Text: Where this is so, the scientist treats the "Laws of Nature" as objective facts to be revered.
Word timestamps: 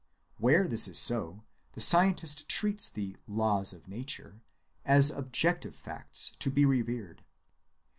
Where 0.39 0.67
this 0.67 0.87
is 0.87 0.97
so, 0.97 1.43
the 1.73 1.79
scientist 1.79 2.49
treats 2.49 2.89
the 2.89 3.17
"Laws 3.27 3.71
of 3.71 3.87
Nature" 3.87 4.41
as 4.83 5.11
objective 5.11 5.75
facts 5.75 6.29
to 6.39 6.49
be 6.49 6.65
revered. 6.65 7.23